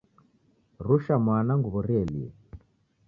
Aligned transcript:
Rusha 0.85 1.15
mwana 1.25 1.51
nguw'o 1.57 1.81
rielie. 1.87 2.29